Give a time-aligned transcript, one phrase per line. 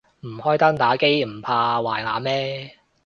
[0.21, 2.73] 唔開燈打機唔怕壞眼咩